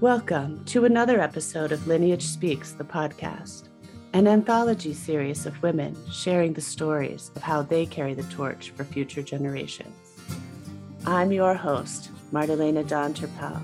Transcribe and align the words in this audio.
Welcome 0.00 0.64
to 0.64 0.86
another 0.86 1.20
episode 1.20 1.72
of 1.72 1.86
Lineage 1.86 2.22
Speaks, 2.22 2.72
the 2.72 2.84
podcast, 2.84 3.68
an 4.14 4.26
anthology 4.26 4.94
series 4.94 5.44
of 5.44 5.62
women 5.62 5.94
sharing 6.10 6.54
the 6.54 6.62
stories 6.62 7.30
of 7.36 7.42
how 7.42 7.60
they 7.60 7.84
carry 7.84 8.14
the 8.14 8.22
torch 8.34 8.70
for 8.70 8.82
future 8.84 9.20
generations. 9.20 9.94
I'm 11.04 11.32
your 11.32 11.52
host, 11.52 12.10
Martelena 12.32 12.88
Don 12.88 13.12
Terpel. 13.12 13.60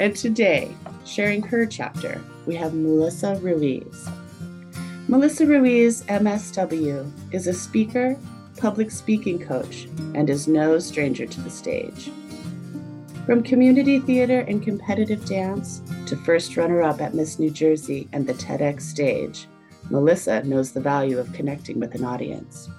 And 0.00 0.16
today, 0.16 0.74
sharing 1.04 1.42
her 1.42 1.66
chapter, 1.66 2.24
we 2.46 2.54
have 2.54 2.72
Melissa 2.72 3.38
Ruiz. 3.42 4.08
Melissa 5.08 5.44
Ruiz, 5.44 6.04
MSW, 6.04 7.34
is 7.34 7.46
a 7.46 7.52
speaker, 7.52 8.16
public 8.56 8.90
speaking 8.90 9.38
coach, 9.38 9.88
and 10.14 10.30
is 10.30 10.48
no 10.48 10.78
stranger 10.78 11.26
to 11.26 11.40
the 11.42 11.50
stage. 11.50 12.10
From 13.28 13.42
community 13.42 13.98
theater 13.98 14.40
and 14.48 14.62
competitive 14.62 15.22
dance 15.26 15.82
to 16.06 16.16
first 16.16 16.56
runner 16.56 16.80
up 16.80 17.02
at 17.02 17.12
Miss 17.12 17.38
New 17.38 17.50
Jersey 17.50 18.08
and 18.14 18.26
the 18.26 18.32
TEDx 18.32 18.80
stage, 18.80 19.46
Melissa 19.90 20.42
knows 20.44 20.72
the 20.72 20.80
value 20.80 21.18
of 21.18 21.30
connecting 21.34 21.78
with 21.78 21.94
an 21.94 22.04
audience. 22.04 22.70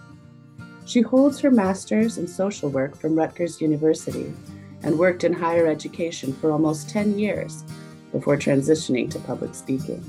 She 0.88 1.02
holds 1.02 1.40
her 1.40 1.52
master's 1.52 2.18
in 2.18 2.28
social 2.28 2.68
work 2.68 2.98
from 2.98 3.14
Rutgers 3.14 3.62
University 3.62 4.34
and 4.82 4.98
worked 4.98 5.24
in 5.24 5.34
higher 5.34 5.68
education 5.68 6.34
for 6.34 6.50
almost 6.50 6.90
10 6.90 7.20
years 7.20 7.64
before 8.12 8.36
transitioning 8.36 9.08
to 9.12 9.20
public 9.20 9.54
speaking. 9.54 10.04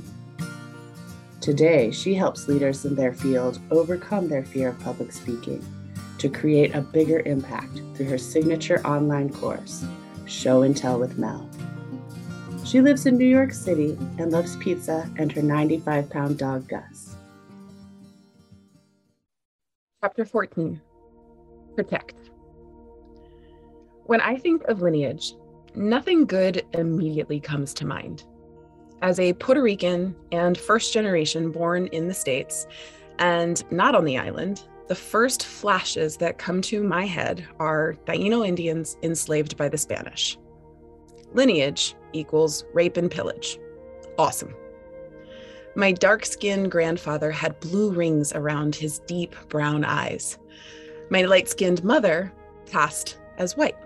Today, 1.43 1.91
she 1.91 2.15
helps 2.15 2.49
leaders 2.49 2.87
in 2.87 2.95
their 2.95 3.13
field 3.13 3.61
overcome 3.71 4.27
their 4.27 4.47
fear 4.47 4.71
of 4.71 4.81
public 4.81 5.13
speaking 5.13 5.63
to 6.17 6.31
create 6.31 6.75
a 6.75 6.81
bigger 6.81 7.21
impact 7.27 7.83
through 7.95 8.07
her 8.07 8.17
signature 8.17 8.81
online 8.87 9.31
course, 9.31 9.85
Show 10.31 10.63
and 10.63 10.77
Tell 10.77 10.99
with 10.99 11.19
Mel. 11.19 11.49
She 12.65 12.81
lives 12.81 13.05
in 13.07 13.19
New 13.19 13.27
York 13.27 13.53
City 13.53 13.99
and 14.19 14.31
loves 14.31 14.57
pizza 14.57 15.11
and 15.19 15.33
her 15.33 15.43
95 15.43 16.09
pound 16.09 16.39
dog, 16.39 16.69
Gus. 16.69 17.17
Chapter 20.01 20.25
14 20.25 20.81
Protect. 21.75 22.15
When 24.05 24.21
I 24.21 24.37
think 24.37 24.63
of 24.65 24.83
lineage, 24.83 25.35
nothing 25.75 26.27
good 26.27 26.65
immediately 26.75 27.41
comes 27.41 27.75
to 27.75 27.87
mind. 27.87 28.25
As 29.03 29.19
a 29.19 29.33
Puerto 29.35 29.63
Rican 29.63 30.15
and 30.31 30.57
first 30.57 30.93
generation 30.93 31.51
born 31.51 31.89
in 31.89 32.07
the 32.07 32.15
States 32.15 32.67
and 33.19 33.65
not 33.73 33.95
on 33.97 34.05
the 34.05 34.19
island, 34.19 34.63
the 34.91 34.97
first 34.97 35.45
flashes 35.45 36.17
that 36.17 36.37
come 36.37 36.61
to 36.61 36.83
my 36.83 37.07
head 37.07 37.47
are 37.61 37.95
Taino 38.07 38.45
Indians 38.45 38.97
enslaved 39.05 39.57
by 39.57 39.69
the 39.69 39.79
Spanish. 39.79 40.37
Lineage 41.33 41.95
equals 42.13 42.65
rape 42.75 42.97
and 42.97 43.09
pillage. 43.09 43.57
Awesome. 44.19 44.53
My 45.77 45.93
dark 45.93 46.27
skinned 46.27 46.73
grandfather 46.73 47.31
had 47.31 47.61
blue 47.61 47.93
rings 47.93 48.33
around 48.33 48.75
his 48.75 48.99
deep 49.07 49.37
brown 49.49 49.85
eyes. 49.85 50.41
My 51.09 51.23
light 51.23 51.49
skinned 51.49 51.85
mother 51.85 52.33
passed 52.69 53.17
as 53.39 53.57
white. 53.57 53.77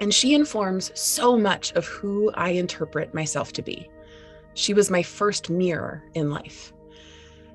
And 0.00 0.14
she 0.14 0.36
informs 0.36 0.92
so 0.94 1.36
much 1.36 1.72
of 1.72 1.84
who 1.84 2.30
I 2.34 2.50
interpret 2.50 3.12
myself 3.12 3.52
to 3.54 3.62
be. 3.62 3.90
She 4.54 4.72
was 4.72 4.88
my 4.88 5.02
first 5.02 5.50
mirror 5.50 6.04
in 6.14 6.30
life. 6.30 6.72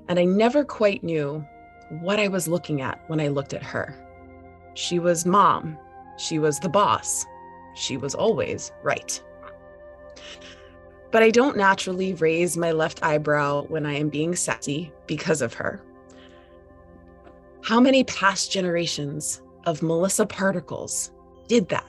And 0.09 0.19
I 0.19 0.25
never 0.25 0.65
quite 0.65 1.01
knew 1.01 1.45
what 1.99 2.19
I 2.19 2.27
was 2.27 2.47
looking 2.47 2.81
at 2.81 3.01
when 3.07 3.19
I 3.19 3.27
looked 3.27 3.53
at 3.53 3.63
her. 3.63 3.95
She 4.73 4.99
was 4.99 5.25
mom. 5.25 5.77
She 6.17 6.39
was 6.39 6.59
the 6.59 6.69
boss. 6.69 7.25
She 7.75 7.97
was 7.97 8.15
always 8.15 8.71
right. 8.83 9.21
But 11.11 11.23
I 11.23 11.29
don't 11.29 11.57
naturally 11.57 12.13
raise 12.13 12.55
my 12.55 12.71
left 12.71 13.03
eyebrow 13.03 13.63
when 13.63 13.85
I 13.85 13.93
am 13.93 14.09
being 14.09 14.35
sassy 14.35 14.93
because 15.07 15.41
of 15.41 15.53
her. 15.55 15.83
How 17.63 17.79
many 17.79 18.03
past 18.05 18.51
generations 18.51 19.41
of 19.65 19.83
Melissa 19.83 20.25
particles 20.25 21.11
did 21.47 21.67
that? 21.69 21.85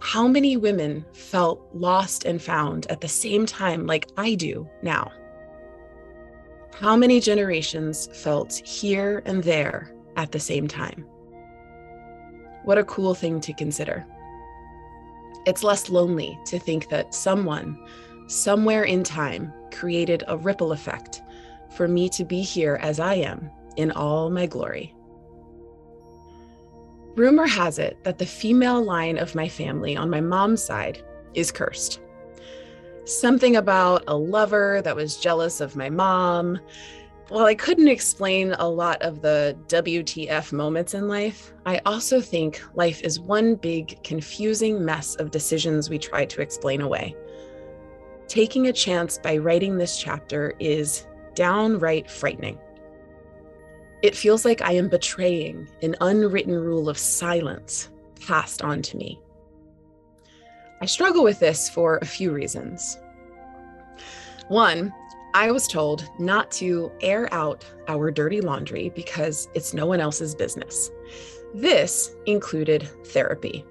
How 0.00 0.26
many 0.26 0.56
women 0.56 1.04
felt 1.12 1.60
lost 1.72 2.24
and 2.24 2.40
found 2.40 2.86
at 2.90 3.00
the 3.00 3.08
same 3.08 3.46
time, 3.46 3.86
like 3.86 4.08
I 4.16 4.34
do 4.34 4.68
now? 4.82 5.10
How 6.72 6.96
many 6.96 7.18
generations 7.18 8.08
felt 8.12 8.54
here 8.54 9.22
and 9.26 9.42
there 9.42 9.92
at 10.16 10.30
the 10.30 10.38
same 10.38 10.68
time? 10.68 11.04
What 12.64 12.78
a 12.78 12.84
cool 12.84 13.14
thing 13.14 13.40
to 13.40 13.52
consider. 13.52 14.06
It's 15.46 15.64
less 15.64 15.88
lonely 15.88 16.38
to 16.46 16.58
think 16.58 16.88
that 16.90 17.14
someone, 17.14 17.78
somewhere 18.28 18.84
in 18.84 19.02
time, 19.02 19.52
created 19.72 20.22
a 20.28 20.36
ripple 20.36 20.72
effect 20.72 21.20
for 21.76 21.88
me 21.88 22.08
to 22.10 22.24
be 22.24 22.42
here 22.42 22.78
as 22.80 23.00
I 23.00 23.14
am 23.14 23.50
in 23.76 23.90
all 23.90 24.30
my 24.30 24.46
glory. 24.46 24.94
Rumor 27.16 27.46
has 27.46 27.78
it 27.80 27.96
that 28.04 28.18
the 28.18 28.26
female 28.26 28.82
line 28.82 29.18
of 29.18 29.34
my 29.34 29.48
family 29.48 29.96
on 29.96 30.10
my 30.10 30.20
mom's 30.20 30.62
side 30.62 31.02
is 31.34 31.50
cursed 31.50 32.00
something 33.08 33.56
about 33.56 34.04
a 34.06 34.16
lover 34.16 34.82
that 34.82 34.94
was 34.94 35.16
jealous 35.16 35.60
of 35.60 35.76
my 35.76 35.88
mom. 35.88 36.58
While 37.28 37.46
I 37.46 37.54
couldn't 37.54 37.88
explain 37.88 38.52
a 38.58 38.68
lot 38.68 39.02
of 39.02 39.20
the 39.22 39.56
WTF 39.68 40.52
moments 40.52 40.94
in 40.94 41.08
life, 41.08 41.52
I 41.66 41.80
also 41.84 42.20
think 42.20 42.62
life 42.74 43.02
is 43.02 43.20
one 43.20 43.54
big, 43.54 44.02
confusing 44.02 44.84
mess 44.84 45.14
of 45.16 45.30
decisions 45.30 45.90
we 45.90 45.98
try 45.98 46.24
to 46.26 46.40
explain 46.40 46.80
away. 46.80 47.14
Taking 48.28 48.66
a 48.66 48.72
chance 48.72 49.18
by 49.18 49.38
writing 49.38 49.76
this 49.76 49.98
chapter 49.98 50.54
is 50.58 51.06
downright 51.34 52.10
frightening. 52.10 52.58
It 54.02 54.14
feels 54.16 54.44
like 54.44 54.62
I 54.62 54.72
am 54.72 54.88
betraying 54.88 55.68
an 55.82 55.96
unwritten 56.00 56.54
rule 56.54 56.88
of 56.88 56.98
silence 56.98 57.90
passed 58.26 58.62
on 58.62 58.82
to 58.82 58.96
me. 58.96 59.20
I 60.80 60.86
struggle 60.86 61.24
with 61.24 61.40
this 61.40 61.68
for 61.68 61.98
a 61.98 62.06
few 62.06 62.32
reasons. 62.32 62.98
One, 64.48 64.92
I 65.34 65.50
was 65.50 65.68
told 65.68 66.08
not 66.18 66.50
to 66.52 66.90
air 67.00 67.32
out 67.32 67.64
our 67.86 68.10
dirty 68.10 68.40
laundry 68.40 68.90
because 68.94 69.48
it's 69.54 69.74
no 69.74 69.86
one 69.86 70.00
else's 70.00 70.34
business. 70.34 70.90
This 71.54 72.14
included 72.26 72.88
therapy. 73.06 73.64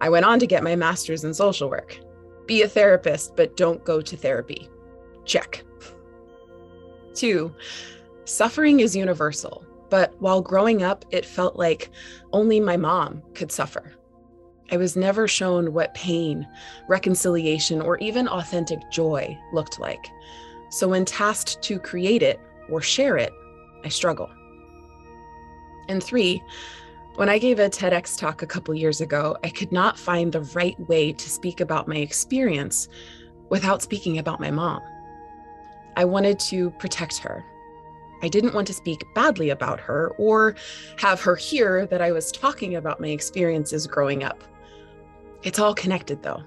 I 0.00 0.08
went 0.10 0.26
on 0.26 0.38
to 0.38 0.46
get 0.46 0.62
my 0.62 0.76
master's 0.76 1.24
in 1.24 1.34
social 1.34 1.68
work. 1.68 1.98
Be 2.46 2.62
a 2.62 2.68
therapist, 2.68 3.34
but 3.34 3.56
don't 3.56 3.84
go 3.84 4.00
to 4.00 4.16
therapy. 4.16 4.68
Check. 5.24 5.64
Two, 7.14 7.54
suffering 8.24 8.80
is 8.80 8.94
universal, 8.94 9.64
but 9.90 10.14
while 10.20 10.40
growing 10.40 10.82
up, 10.82 11.04
it 11.10 11.26
felt 11.26 11.56
like 11.56 11.90
only 12.32 12.60
my 12.60 12.76
mom 12.76 13.22
could 13.34 13.50
suffer. 13.50 13.97
I 14.70 14.76
was 14.76 14.96
never 14.96 15.26
shown 15.26 15.72
what 15.72 15.94
pain, 15.94 16.46
reconciliation, 16.88 17.80
or 17.80 17.98
even 17.98 18.28
authentic 18.28 18.90
joy 18.90 19.38
looked 19.52 19.78
like. 19.80 20.06
So, 20.70 20.88
when 20.88 21.04
tasked 21.04 21.62
to 21.62 21.78
create 21.78 22.22
it 22.22 22.38
or 22.68 22.82
share 22.82 23.16
it, 23.16 23.32
I 23.84 23.88
struggle. 23.88 24.30
And 25.88 26.02
three, 26.02 26.42
when 27.16 27.28
I 27.28 27.38
gave 27.38 27.58
a 27.58 27.68
TEDx 27.68 28.18
talk 28.18 28.42
a 28.42 28.46
couple 28.46 28.74
years 28.74 29.00
ago, 29.00 29.36
I 29.42 29.48
could 29.48 29.72
not 29.72 29.98
find 29.98 30.30
the 30.30 30.42
right 30.42 30.78
way 30.88 31.12
to 31.12 31.30
speak 31.30 31.60
about 31.60 31.88
my 31.88 31.96
experience 31.96 32.88
without 33.48 33.82
speaking 33.82 34.18
about 34.18 34.38
my 34.40 34.50
mom. 34.50 34.82
I 35.96 36.04
wanted 36.04 36.38
to 36.40 36.70
protect 36.72 37.18
her. 37.18 37.44
I 38.22 38.28
didn't 38.28 38.54
want 38.54 38.66
to 38.68 38.72
speak 38.72 39.02
badly 39.14 39.50
about 39.50 39.80
her 39.80 40.12
or 40.18 40.54
have 40.98 41.20
her 41.22 41.34
hear 41.34 41.86
that 41.86 42.02
I 42.02 42.12
was 42.12 42.30
talking 42.30 42.76
about 42.76 43.00
my 43.00 43.08
experiences 43.08 43.86
growing 43.86 44.22
up. 44.22 44.44
It's 45.42 45.58
all 45.58 45.74
connected, 45.74 46.22
though. 46.22 46.42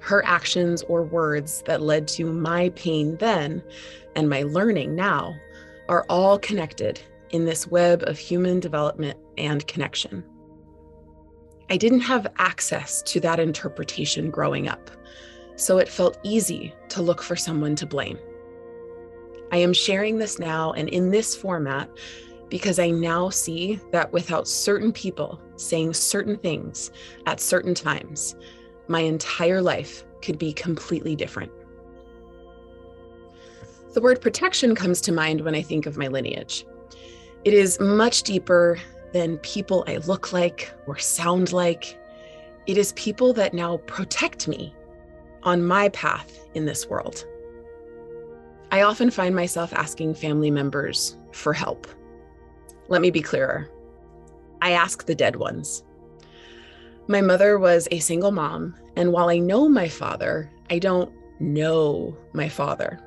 Her 0.00 0.24
actions 0.24 0.82
or 0.84 1.02
words 1.02 1.62
that 1.66 1.82
led 1.82 2.08
to 2.08 2.24
my 2.24 2.70
pain 2.70 3.16
then 3.18 3.62
and 4.16 4.30
my 4.30 4.42
learning 4.42 4.94
now 4.94 5.34
are 5.88 6.06
all 6.08 6.38
connected 6.38 7.00
in 7.30 7.44
this 7.44 7.66
web 7.66 8.02
of 8.04 8.18
human 8.18 8.60
development 8.60 9.18
and 9.36 9.66
connection. 9.66 10.24
I 11.68 11.76
didn't 11.76 12.00
have 12.00 12.26
access 12.38 13.02
to 13.02 13.20
that 13.20 13.38
interpretation 13.38 14.30
growing 14.30 14.68
up, 14.68 14.90
so 15.56 15.78
it 15.78 15.88
felt 15.88 16.18
easy 16.22 16.74
to 16.88 17.02
look 17.02 17.22
for 17.22 17.36
someone 17.36 17.76
to 17.76 17.86
blame. 17.86 18.18
I 19.52 19.58
am 19.58 19.72
sharing 19.72 20.18
this 20.18 20.38
now 20.38 20.72
and 20.72 20.88
in 20.88 21.10
this 21.10 21.36
format 21.36 21.88
because 22.50 22.78
I 22.78 22.90
now 22.90 23.30
see 23.30 23.80
that 23.92 24.12
without 24.12 24.48
certain 24.48 24.92
people 24.92 25.40
saying 25.56 25.94
certain 25.94 26.36
things 26.36 26.90
at 27.26 27.40
certain 27.40 27.74
times, 27.74 28.36
my 28.88 29.00
entire 29.00 29.62
life 29.62 30.04
could 30.20 30.38
be 30.38 30.52
completely 30.52 31.16
different. 31.16 31.52
The 33.94 34.00
word 34.00 34.20
protection 34.20 34.74
comes 34.74 35.00
to 35.02 35.12
mind 35.12 35.40
when 35.40 35.54
I 35.54 35.62
think 35.62 35.86
of 35.86 35.96
my 35.96 36.08
lineage. 36.08 36.66
It 37.44 37.54
is 37.54 37.80
much 37.80 38.22
deeper 38.24 38.78
than 39.12 39.38
people 39.38 39.84
I 39.86 39.96
look 39.96 40.32
like 40.32 40.72
or 40.86 40.98
sound 40.98 41.52
like. 41.52 41.96
it 42.66 42.76
is 42.78 42.92
people 42.92 43.32
that 43.32 43.54
now 43.54 43.78
protect 43.78 44.46
me 44.46 44.74
on 45.42 45.64
my 45.64 45.88
path 45.88 46.38
in 46.54 46.66
this 46.66 46.86
world. 46.86 47.24
I 48.70 48.82
often 48.82 49.10
find 49.10 49.34
myself 49.34 49.72
asking 49.72 50.14
family 50.14 50.50
members 50.50 51.16
for 51.32 51.52
help. 51.52 51.88
Let 52.90 53.02
me 53.02 53.12
be 53.12 53.22
clearer. 53.22 53.70
I 54.60 54.72
ask 54.72 55.06
the 55.06 55.14
dead 55.14 55.36
ones. 55.36 55.84
My 57.06 57.20
mother 57.20 57.56
was 57.56 57.86
a 57.90 58.00
single 58.00 58.32
mom, 58.32 58.74
and 58.96 59.12
while 59.12 59.28
I 59.28 59.38
know 59.38 59.68
my 59.68 59.88
father, 59.88 60.50
I 60.70 60.80
don't 60.80 61.12
know 61.38 62.16
my 62.32 62.48
father. 62.48 62.98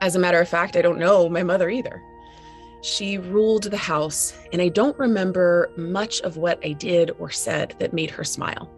As 0.00 0.16
a 0.16 0.18
matter 0.18 0.40
of 0.40 0.48
fact, 0.48 0.76
I 0.76 0.82
don't 0.82 0.98
know 0.98 1.28
my 1.28 1.42
mother 1.42 1.68
either. 1.68 2.02
She 2.80 3.18
ruled 3.18 3.64
the 3.64 3.76
house, 3.76 4.34
and 4.52 4.62
I 4.62 4.68
don't 4.68 4.98
remember 4.98 5.70
much 5.76 6.22
of 6.22 6.38
what 6.38 6.58
I 6.64 6.72
did 6.72 7.10
or 7.18 7.30
said 7.30 7.74
that 7.78 7.92
made 7.92 8.10
her 8.10 8.24
smile. 8.24 8.70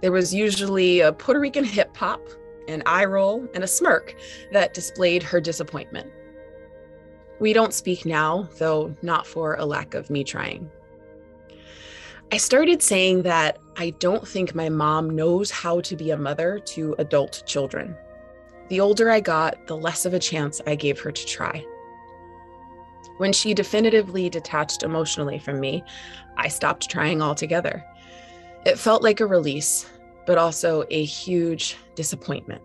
There 0.00 0.12
was 0.12 0.34
usually 0.34 1.00
a 1.00 1.12
Puerto 1.12 1.38
Rican 1.40 1.64
hip 1.64 1.94
hop, 1.94 2.26
an 2.66 2.82
eye 2.86 3.04
roll, 3.04 3.46
and 3.52 3.62
a 3.62 3.68
smirk 3.68 4.16
that 4.52 4.72
displayed 4.72 5.22
her 5.22 5.38
disappointment. 5.38 6.10
We 7.40 7.54
don't 7.54 7.72
speak 7.72 8.04
now, 8.04 8.48
though 8.58 8.94
not 9.00 9.26
for 9.26 9.54
a 9.54 9.64
lack 9.64 9.94
of 9.94 10.10
me 10.10 10.22
trying. 10.24 10.70
I 12.30 12.36
started 12.36 12.82
saying 12.82 13.22
that 13.22 13.58
I 13.76 13.90
don't 13.98 14.28
think 14.28 14.54
my 14.54 14.68
mom 14.68 15.10
knows 15.10 15.50
how 15.50 15.80
to 15.80 15.96
be 15.96 16.10
a 16.10 16.16
mother 16.16 16.60
to 16.66 16.94
adult 16.98 17.42
children. 17.46 17.96
The 18.68 18.78
older 18.78 19.10
I 19.10 19.18
got, 19.20 19.66
the 19.66 19.76
less 19.76 20.04
of 20.04 20.14
a 20.14 20.20
chance 20.20 20.60
I 20.66 20.76
gave 20.76 21.00
her 21.00 21.10
to 21.10 21.26
try. 21.26 21.64
When 23.16 23.32
she 23.32 23.52
definitively 23.52 24.30
detached 24.30 24.82
emotionally 24.82 25.38
from 25.38 25.58
me, 25.58 25.82
I 26.36 26.48
stopped 26.48 26.88
trying 26.88 27.20
altogether. 27.20 27.84
It 28.64 28.78
felt 28.78 29.02
like 29.02 29.20
a 29.20 29.26
release, 29.26 29.86
but 30.26 30.38
also 30.38 30.84
a 30.90 31.04
huge 31.04 31.76
disappointment. 31.94 32.62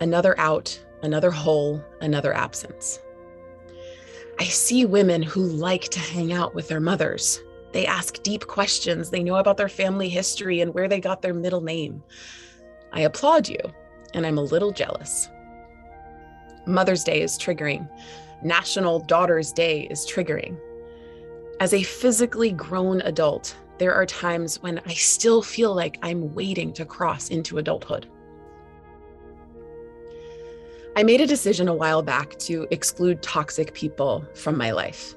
Another 0.00 0.38
out, 0.38 0.78
another 1.02 1.30
hole, 1.30 1.82
another 2.02 2.32
absence. 2.32 3.00
I 4.40 4.44
see 4.44 4.86
women 4.86 5.22
who 5.22 5.42
like 5.44 5.90
to 5.90 6.00
hang 6.00 6.32
out 6.32 6.54
with 6.54 6.66
their 6.66 6.80
mothers. 6.80 7.42
They 7.72 7.84
ask 7.84 8.22
deep 8.22 8.46
questions. 8.46 9.10
They 9.10 9.22
know 9.22 9.36
about 9.36 9.58
their 9.58 9.68
family 9.68 10.08
history 10.08 10.62
and 10.62 10.72
where 10.72 10.88
they 10.88 10.98
got 10.98 11.20
their 11.20 11.34
middle 11.34 11.60
name. 11.60 12.02
I 12.90 13.02
applaud 13.02 13.50
you, 13.50 13.60
and 14.14 14.24
I'm 14.24 14.38
a 14.38 14.42
little 14.42 14.72
jealous. 14.72 15.28
Mother's 16.66 17.04
Day 17.04 17.20
is 17.20 17.36
triggering. 17.36 17.86
National 18.42 19.00
Daughters 19.00 19.52
Day 19.52 19.82
is 19.90 20.06
triggering. 20.06 20.58
As 21.60 21.74
a 21.74 21.82
physically 21.82 22.50
grown 22.50 23.02
adult, 23.02 23.54
there 23.76 23.92
are 23.94 24.06
times 24.06 24.62
when 24.62 24.80
I 24.86 24.94
still 24.94 25.42
feel 25.42 25.74
like 25.74 25.98
I'm 26.00 26.34
waiting 26.34 26.72
to 26.72 26.86
cross 26.86 27.28
into 27.28 27.58
adulthood. 27.58 28.08
I 31.00 31.02
made 31.02 31.22
a 31.22 31.26
decision 31.26 31.66
a 31.66 31.74
while 31.74 32.02
back 32.02 32.38
to 32.40 32.66
exclude 32.70 33.22
toxic 33.22 33.72
people 33.72 34.22
from 34.34 34.58
my 34.58 34.70
life. 34.70 35.14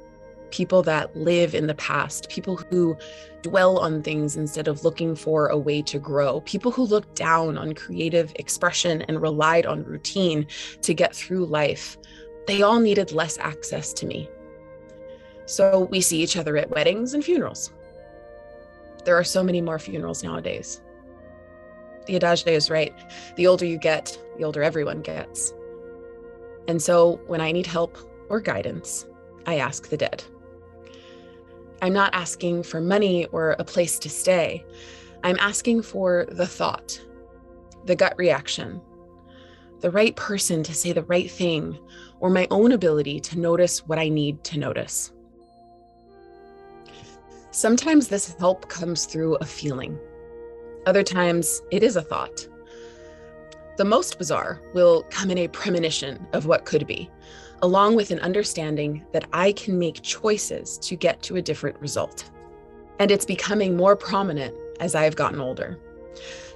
People 0.50 0.82
that 0.84 1.14
live 1.14 1.54
in 1.54 1.68
the 1.68 1.76
past, 1.76 2.30
people 2.30 2.56
who 2.56 2.96
dwell 3.42 3.80
on 3.80 4.02
things 4.02 4.38
instead 4.38 4.70
of 4.70 4.86
looking 4.86 5.14
for 5.14 5.48
a 5.48 5.58
way 5.58 5.82
to 5.82 6.00
grow, 6.00 6.40
people 6.40 6.72
who 6.72 6.84
look 6.84 7.14
down 7.16 7.58
on 7.58 7.74
creative 7.74 8.32
expression 8.36 9.02
and 9.02 9.22
relied 9.22 9.66
on 9.66 9.84
routine 9.84 10.48
to 10.84 10.94
get 10.94 11.14
through 11.14 11.48
life. 11.48 11.98
They 12.48 12.62
all 12.62 12.80
needed 12.80 13.12
less 13.12 13.38
access 13.38 13.92
to 13.96 14.06
me. 14.06 14.30
So 15.48 15.90
we 15.92 16.00
see 16.00 16.24
each 16.24 16.38
other 16.38 16.56
at 16.56 16.70
weddings 16.70 17.14
and 17.14 17.26
funerals. 17.26 17.74
There 19.04 19.18
are 19.18 19.24
so 19.26 19.44
many 19.44 19.60
more 19.60 19.80
funerals 19.80 20.24
nowadays. 20.24 20.80
The 22.06 22.16
adage 22.16 22.48
is 22.48 22.70
right. 22.70 22.96
The 23.36 23.48
older 23.48 23.66
you 23.66 23.78
get, 23.78 24.18
the 24.38 24.46
older 24.46 24.64
everyone 24.64 25.02
gets. 25.02 25.54
And 26.68 26.82
so 26.82 27.20
when 27.28 27.42
I 27.42 27.52
need 27.52 27.66
help 27.66 27.98
or 28.30 28.40
guidance, 28.40 29.06
I 29.46 29.58
ask 29.58 29.90
the 29.90 29.98
dead. 29.98 30.24
I'm 31.82 31.94
not 31.94 32.14
asking 32.14 32.64
for 32.64 32.80
money 32.80 33.26
or 33.28 33.58
a 33.60 33.66
place 33.66 34.00
to 34.00 34.10
stay. 34.10 34.66
I'm 35.24 35.38
asking 35.40 35.82
for 35.82 36.26
the 36.30 36.48
thought, 36.48 37.02
the 37.86 37.96
gut 37.96 38.14
reaction, 38.18 38.82
the 39.82 39.92
right 39.92 40.16
person 40.16 40.64
to 40.64 40.74
say 40.74 40.94
the 40.94 41.04
right 41.04 41.30
thing, 41.30 41.78
or 42.22 42.30
my 42.30 42.48
own 42.52 42.72
ability 42.72 43.20
to 43.20 43.40
notice 43.40 43.86
what 43.86 44.00
I 44.00 44.08
need 44.08 44.44
to 44.46 44.60
notice. 44.60 45.12
Sometimes 47.52 48.08
this 48.08 48.34
help 48.36 48.70
comes 48.70 49.06
through 49.06 49.36
a 49.36 49.46
feeling, 49.46 50.00
other 50.86 51.04
times 51.04 51.62
it 51.72 51.84
is 51.84 51.98
a 51.98 52.02
thought. 52.02 52.48
The 53.78 53.86
most 53.86 54.18
bizarre 54.18 54.62
will 54.74 55.04
come 55.10 55.32
in 55.32 55.38
a 55.40 55.48
premonition 55.48 56.26
of 56.34 56.46
what 56.46 56.66
could 56.66 56.86
be, 56.86 57.10
along 57.62 57.96
with 57.96 58.12
an 58.12 58.20
understanding 58.20 59.06
that 59.12 59.28
I 59.34 59.52
can 59.54 59.80
make 59.80 60.02
choices 60.02 60.78
to 60.80 60.96
get 60.96 61.22
to 61.24 61.38
a 61.38 61.42
different 61.42 61.80
result. 61.80 62.30
And 63.00 63.10
it's 63.10 63.26
becoming 63.26 63.76
more 63.76 63.96
prominent 63.96 64.56
as 64.80 64.96
I 64.96 65.04
have 65.04 65.16
gotten 65.16 65.40
older. 65.40 65.80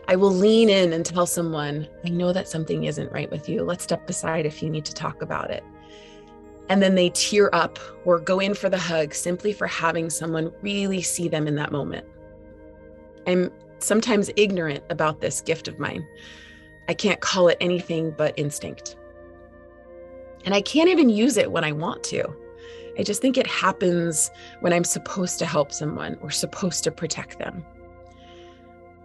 I 0.08 0.16
will 0.16 0.32
lean 0.32 0.70
in 0.70 0.94
and 0.94 1.06
tell 1.06 1.26
someone, 1.26 1.88
I 2.06 2.10
know 2.10 2.32
that 2.32 2.48
something 2.48 2.86
isn't 2.86 3.12
right 3.12 3.30
with 3.30 3.50
you. 3.50 3.64
Let's 3.64 3.84
step 3.84 4.10
aside 4.10 4.46
if 4.46 4.62
you 4.62 4.70
need 4.70 4.86
to 4.86 4.94
talk 4.94 5.22
about 5.22 5.50
it 5.50 5.64
and 6.70 6.82
then 6.82 6.96
they 6.96 7.10
tear 7.10 7.54
up 7.54 7.80
or 8.06 8.20
go 8.20 8.40
in 8.40 8.54
for 8.54 8.70
the 8.70 8.78
hug 8.78 9.14
simply 9.14 9.54
for 9.54 9.68
having 9.68 10.10
someone 10.10 10.52
really 10.62 11.02
see 11.02 11.28
them 11.28 11.48
in 11.48 11.56
that 11.56 11.72
moment. 11.72 12.06
I'm 13.26 13.52
sometimes 13.80 14.30
ignorant 14.36 14.84
about 14.90 15.22
this 15.22 15.42
gift 15.42 15.68
of 15.68 15.80
mine. 15.80 16.06
I 16.88 16.94
can't 16.94 17.20
call 17.20 17.48
it 17.48 17.58
anything 17.60 18.12
but 18.18 18.38
instinct. 18.38 18.96
And 20.46 20.54
I 20.54 20.62
can't 20.62 20.90
even 20.90 21.10
use 21.10 21.38
it 21.38 21.52
when 21.52 21.64
I 21.64 21.72
want 21.72 22.04
to. 22.06 22.24
I 22.98 23.04
just 23.04 23.22
think 23.22 23.38
it 23.38 23.48
happens 23.48 24.32
when 24.62 24.74
I'm 24.74 24.84
supposed 24.84 25.40
to 25.40 25.46
help 25.46 25.72
someone 25.72 26.18
or 26.22 26.32
supposed 26.32 26.84
to 26.86 26.92
protect 26.92 27.38
them. 27.38 27.66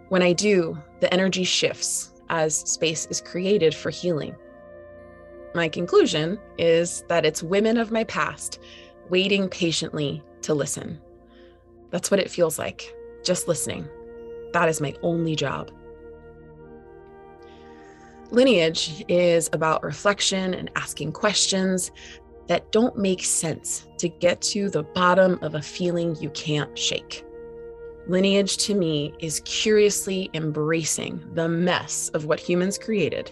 When 0.09 0.23
I 0.23 0.33
do, 0.33 0.77
the 0.99 1.13
energy 1.13 1.43
shifts 1.43 2.13
as 2.29 2.57
space 2.57 3.05
is 3.07 3.21
created 3.21 3.75
for 3.75 3.89
healing 3.89 4.35
my 5.55 5.69
conclusion 5.69 6.39
is 6.57 7.03
that 7.09 7.25
it's 7.25 7.43
women 7.43 7.77
of 7.77 7.91
my 7.91 8.03
past 8.05 8.59
waiting 9.09 9.47
patiently 9.47 10.23
to 10.41 10.53
listen. 10.53 10.99
That's 11.91 12.09
what 12.09 12.19
it 12.19 12.31
feels 12.31 12.57
like, 12.57 12.95
just 13.23 13.47
listening. 13.47 13.87
That 14.53 14.67
is 14.67 14.81
my 14.81 14.95
only 15.03 15.35
job. 15.35 15.71
Lineage 18.33 19.05
is 19.07 19.47
about 19.53 19.83
reflection 19.83 20.55
and 20.55 20.71
asking 20.75 21.11
questions 21.11 21.91
that 22.47 22.71
don't 22.71 22.97
make 22.97 23.23
sense 23.23 23.85
to 23.99 24.09
get 24.09 24.41
to 24.41 24.71
the 24.71 24.81
bottom 24.81 25.37
of 25.43 25.53
a 25.53 25.61
feeling 25.61 26.15
you 26.15 26.31
can't 26.31 26.75
shake. 26.75 27.23
Lineage 28.07 28.57
to 28.57 28.73
me 28.73 29.13
is 29.19 29.41
curiously 29.45 30.31
embracing 30.33 31.23
the 31.35 31.47
mess 31.47 32.09
of 32.15 32.25
what 32.25 32.39
humans 32.39 32.79
created 32.79 33.31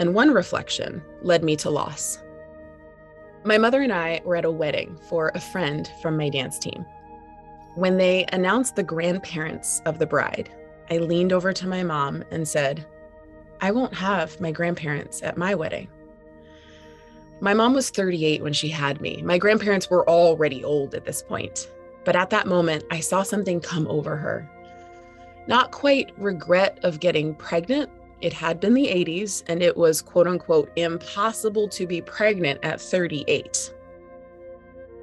and 0.00 0.12
one 0.12 0.32
reflection 0.32 1.00
led 1.22 1.44
me 1.44 1.54
to 1.54 1.70
loss. 1.70 2.18
My 3.44 3.56
mother 3.56 3.82
and 3.82 3.92
I 3.92 4.20
were 4.24 4.34
at 4.34 4.44
a 4.44 4.50
wedding 4.50 4.98
for 5.08 5.30
a 5.36 5.40
friend 5.40 5.88
from 6.02 6.16
my 6.16 6.28
dance 6.28 6.58
team. 6.58 6.84
When 7.76 7.96
they 7.96 8.26
announced 8.32 8.74
the 8.74 8.82
grandparents 8.82 9.80
of 9.86 10.00
the 10.00 10.06
bride, 10.06 10.50
I 10.90 10.98
leaned 10.98 11.32
over 11.32 11.52
to 11.52 11.68
my 11.68 11.84
mom 11.84 12.24
and 12.32 12.48
said, 12.48 12.84
I 13.60 13.70
won't 13.70 13.94
have 13.94 14.40
my 14.40 14.52
grandparents 14.52 15.22
at 15.22 15.36
my 15.36 15.54
wedding. 15.54 15.88
My 17.40 17.54
mom 17.54 17.74
was 17.74 17.90
38 17.90 18.42
when 18.42 18.52
she 18.52 18.68
had 18.68 19.00
me. 19.00 19.22
My 19.22 19.38
grandparents 19.38 19.90
were 19.90 20.08
already 20.08 20.64
old 20.64 20.94
at 20.94 21.04
this 21.04 21.22
point. 21.22 21.70
But 22.04 22.16
at 22.16 22.30
that 22.30 22.46
moment, 22.46 22.84
I 22.90 23.00
saw 23.00 23.22
something 23.22 23.60
come 23.60 23.86
over 23.88 24.16
her. 24.16 24.48
Not 25.46 25.72
quite 25.72 26.12
regret 26.16 26.78
of 26.82 27.00
getting 27.00 27.34
pregnant, 27.34 27.90
it 28.20 28.32
had 28.32 28.58
been 28.58 28.74
the 28.74 28.88
80s 28.88 29.44
and 29.46 29.62
it 29.62 29.76
was 29.76 30.02
quote 30.02 30.26
unquote 30.26 30.70
impossible 30.76 31.68
to 31.68 31.86
be 31.86 32.00
pregnant 32.00 32.58
at 32.64 32.80
38. 32.80 33.72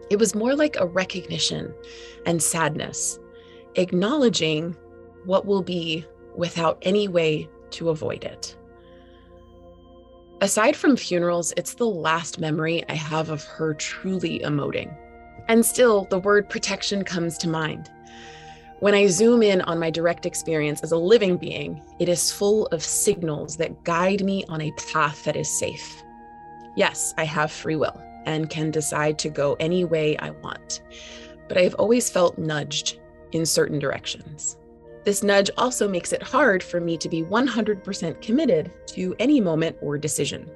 It 0.09 0.19
was 0.19 0.35
more 0.35 0.55
like 0.55 0.75
a 0.75 0.85
recognition 0.85 1.74
and 2.25 2.43
sadness, 2.43 3.17
acknowledging 3.75 4.75
what 5.24 5.45
will 5.45 5.63
be 5.63 6.05
without 6.35 6.77
any 6.81 7.07
way 7.07 7.50
to 7.75 7.89
avoid 7.89 8.24
it. 8.24 8.58
Aside 10.41 10.75
from 10.75 10.98
funerals, 10.98 11.53
it's 11.55 11.75
the 11.75 11.88
last 11.88 12.39
memory 12.39 12.84
I 12.89 12.94
have 12.94 13.29
of 13.29 13.44
her 13.46 13.74
truly 13.74 14.39
emoting. 14.39 14.96
And 15.48 15.65
still, 15.65 16.08
the 16.10 16.20
word 16.20 16.50
protection 16.50 17.03
comes 17.03 17.38
to 17.38 17.48
mind. 17.48 17.89
When 18.79 18.94
I 18.94 19.08
zoom 19.08 19.41
in 19.41 19.62
on 19.62 19.79
my 19.79 19.89
direct 19.89 20.25
experience 20.25 20.82
as 20.82 20.91
a 20.91 20.98
living 20.98 21.38
being, 21.38 21.82
it 22.00 22.10
is 22.10 22.32
full 22.32 22.67
of 22.67 22.84
signals 22.84 23.55
that 23.58 23.84
guide 23.86 24.24
me 24.24 24.44
on 24.50 24.60
a 24.62 24.74
path 24.74 25.24
that 25.24 25.38
is 25.38 25.50
safe. 25.50 26.03
Yes, 26.75 27.13
I 27.17 27.24
have 27.24 27.51
free 27.51 27.77
will 27.77 28.01
and 28.25 28.50
can 28.50 28.72
decide 28.72 29.17
to 29.20 29.29
go 29.29 29.55
any 29.60 29.86
way 29.86 30.17
I 30.17 30.32
want, 30.32 30.82
but 31.48 31.58
I've 31.58 31.75
always 31.75 32.10
felt 32.10 32.38
nudged 32.38 33.00
in 33.32 33.46
certain 33.46 33.79
directions. 33.79 34.58
This 35.05 35.21
nudge 35.21 35.51
also 35.55 35.88
makes 35.88 36.12
it 36.13 36.24
hard 36.24 36.63
for 36.63 36.81
me 36.81 36.97
to 36.97 37.07
be 37.07 37.21
100% 37.21 38.21
committed 38.21 38.71
to 38.88 39.15
any 39.19 39.39
moment 39.39 39.77
or 39.79 40.00
decision. 40.00 40.50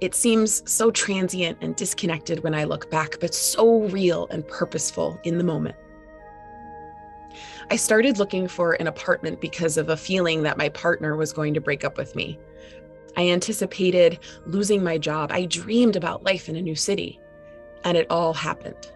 It 0.00 0.14
seems 0.14 0.62
so 0.70 0.90
transient 0.90 1.58
and 1.60 1.76
disconnected 1.76 2.42
when 2.42 2.54
I 2.54 2.64
look 2.64 2.90
back, 2.90 3.20
but 3.20 3.34
so 3.34 3.82
real 3.82 4.26
and 4.30 4.48
purposeful 4.48 5.20
in 5.24 5.36
the 5.36 5.44
moment. 5.44 5.76
I 7.70 7.76
started 7.76 8.18
looking 8.18 8.48
for 8.48 8.72
an 8.74 8.86
apartment 8.86 9.40
because 9.40 9.76
of 9.76 9.90
a 9.90 9.96
feeling 9.96 10.42
that 10.42 10.58
my 10.58 10.70
partner 10.70 11.14
was 11.14 11.32
going 11.32 11.52
to 11.54 11.60
break 11.60 11.84
up 11.84 11.98
with 11.98 12.16
me. 12.16 12.38
I 13.16 13.28
anticipated 13.28 14.18
losing 14.46 14.82
my 14.82 14.98
job. 14.98 15.30
I 15.32 15.46
dreamed 15.46 15.96
about 15.96 16.24
life 16.24 16.48
in 16.48 16.56
a 16.56 16.62
new 16.62 16.74
city, 16.74 17.20
and 17.84 17.96
it 17.96 18.06
all 18.10 18.32
happened. 18.32 18.90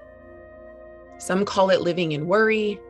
Some 1.18 1.44
call 1.44 1.70
it 1.70 1.82
living 1.82 2.12
in 2.12 2.26
worry. 2.26 2.80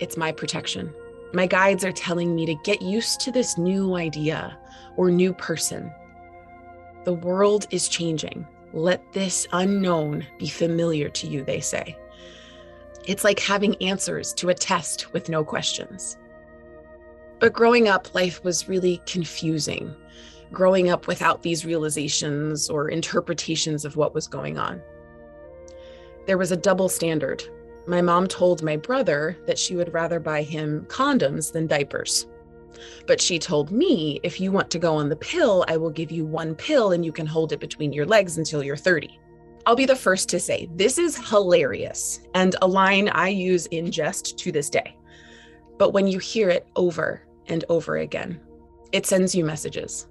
It's 0.00 0.16
my 0.16 0.32
protection. 0.32 0.94
My 1.32 1.46
guides 1.46 1.84
are 1.84 1.92
telling 1.92 2.34
me 2.34 2.46
to 2.46 2.54
get 2.64 2.80
used 2.80 3.20
to 3.20 3.32
this 3.32 3.58
new 3.58 3.96
idea 3.96 4.58
or 4.96 5.10
new 5.10 5.32
person. 5.34 5.92
The 7.04 7.12
world 7.12 7.66
is 7.70 7.88
changing. 7.88 8.46
Let 8.72 9.12
this 9.12 9.46
unknown 9.52 10.26
be 10.38 10.48
familiar 10.48 11.08
to 11.10 11.26
you, 11.26 11.42
they 11.42 11.60
say. 11.60 11.96
It's 13.06 13.24
like 13.24 13.40
having 13.40 13.80
answers 13.82 14.32
to 14.34 14.50
a 14.50 14.54
test 14.54 15.12
with 15.12 15.28
no 15.28 15.42
questions. 15.44 16.18
But 17.40 17.52
growing 17.52 17.88
up, 17.88 18.14
life 18.14 18.42
was 18.44 18.68
really 18.68 19.00
confusing. 19.06 19.94
Growing 20.52 20.90
up 20.90 21.06
without 21.06 21.42
these 21.42 21.64
realizations 21.64 22.68
or 22.68 22.88
interpretations 22.88 23.84
of 23.84 23.96
what 23.96 24.14
was 24.14 24.26
going 24.26 24.58
on. 24.58 24.82
There 26.26 26.38
was 26.38 26.52
a 26.52 26.56
double 26.56 26.88
standard. 26.88 27.42
My 27.88 28.02
mom 28.02 28.26
told 28.26 28.62
my 28.62 28.76
brother 28.76 29.38
that 29.46 29.58
she 29.58 29.74
would 29.74 29.94
rather 29.94 30.20
buy 30.20 30.42
him 30.42 30.84
condoms 30.90 31.50
than 31.50 31.66
diapers. 31.66 32.26
But 33.06 33.18
she 33.18 33.38
told 33.38 33.72
me, 33.72 34.20
if 34.22 34.38
you 34.38 34.52
want 34.52 34.70
to 34.72 34.78
go 34.78 34.94
on 34.94 35.08
the 35.08 35.16
pill, 35.16 35.64
I 35.68 35.78
will 35.78 35.88
give 35.88 36.10
you 36.10 36.26
one 36.26 36.54
pill 36.54 36.92
and 36.92 37.02
you 37.02 37.12
can 37.12 37.24
hold 37.26 37.50
it 37.52 37.60
between 37.60 37.94
your 37.94 38.04
legs 38.04 38.36
until 38.36 38.62
you're 38.62 38.76
30. 38.76 39.18
I'll 39.64 39.74
be 39.74 39.86
the 39.86 39.96
first 39.96 40.28
to 40.28 40.38
say 40.38 40.68
this 40.76 40.98
is 40.98 41.16
hilarious 41.30 42.20
and 42.34 42.54
a 42.60 42.68
line 42.68 43.08
I 43.08 43.28
use 43.28 43.64
in 43.66 43.90
jest 43.90 44.38
to 44.38 44.52
this 44.52 44.68
day. 44.68 44.94
But 45.78 45.94
when 45.94 46.06
you 46.06 46.18
hear 46.18 46.50
it 46.50 46.68
over 46.76 47.22
and 47.46 47.64
over 47.70 47.96
again, 47.96 48.38
it 48.92 49.06
sends 49.06 49.34
you 49.34 49.46
messages. 49.46 50.08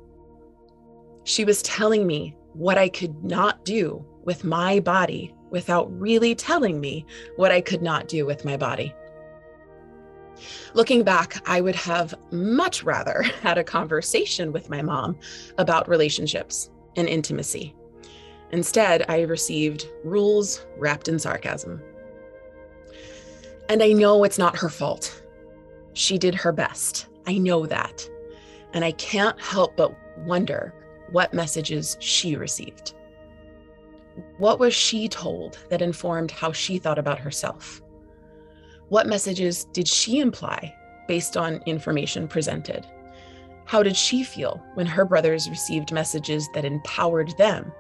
She 1.25 1.45
was 1.45 1.61
telling 1.61 2.07
me 2.07 2.35
what 2.53 2.79
I 2.79 2.89
could 2.89 3.23
not 3.23 3.63
do 3.65 4.03
with 4.23 4.43
my 4.43 4.79
body 4.79 5.35
without 5.57 5.91
really 5.99 6.35
telling 6.35 6.79
me 6.79 7.03
what 7.35 7.51
I 7.51 7.61
could 7.61 7.81
not 7.81 8.07
do 8.07 8.25
with 8.25 8.45
my 8.45 8.55
body. 8.55 8.93
Looking 10.75 11.03
back, 11.03 11.41
I 11.47 11.61
would 11.61 11.75
have 11.75 12.13
much 12.31 12.83
rather 12.83 13.23
had 13.41 13.57
a 13.57 13.63
conversation 13.63 14.51
with 14.51 14.69
my 14.69 14.83
mom 14.83 15.17
about 15.57 15.89
relationships 15.89 16.69
and 16.95 17.09
intimacy 17.09 17.73
Instead, 18.51 19.03
I 19.09 19.21
received 19.21 19.89
rules 20.03 20.65
wrapped 20.77 21.07
in 21.07 21.19
sarcasm. 21.19 21.81
And 23.69 23.83
I 23.83 23.91
know 23.91 24.23
it's 24.23 24.37
not 24.37 24.57
her 24.57 24.69
fault. 24.69 25.21
She 25.93 26.17
did 26.17 26.35
her 26.35 26.53
best. 26.53 27.07
I 27.25 27.37
know 27.37 27.65
that. 27.65 28.09
And 28.73 28.85
I 28.85 28.93
can't 28.93 29.39
help 29.41 29.75
but 29.75 29.93
wonder 30.19 30.73
what 31.11 31.33
messages 31.33 31.97
she 31.99 32.35
received. 32.35 32.93
What 34.37 34.59
was 34.59 34.73
she 34.73 35.07
told 35.07 35.57
that 35.69 35.81
informed 35.81 36.31
how 36.31 36.51
she 36.51 36.77
thought 36.77 36.99
about 36.99 37.19
herself? 37.19 37.81
What 38.89 39.07
messages 39.07 39.65
did 39.65 39.87
she 39.87 40.19
imply 40.19 40.73
based 41.07 41.37
on 41.37 41.61
information 41.65 42.27
presented? 42.27 42.85
How 43.65 43.83
did 43.83 43.97
she 43.97 44.23
feel 44.23 44.63
when 44.75 44.85
her 44.85 45.05
brothers 45.05 45.49
received 45.49 45.91
messages 45.91 46.47
that 46.53 46.65
empowered 46.65 47.37
them 47.37 47.71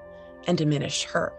and 0.47 0.57
diminished 0.57 1.03
her. 1.03 1.33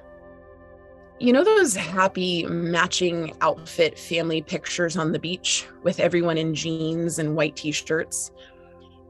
You 1.18 1.32
know 1.32 1.42
those 1.42 1.74
happy 1.74 2.46
matching 2.46 3.34
outfit 3.40 3.98
family 3.98 4.40
pictures 4.40 4.96
on 4.96 5.10
the 5.10 5.18
beach 5.18 5.66
with 5.82 5.98
everyone 5.98 6.38
in 6.38 6.54
jeans 6.54 7.18
and 7.18 7.34
white 7.34 7.56
t 7.56 7.72
shirts? 7.72 8.30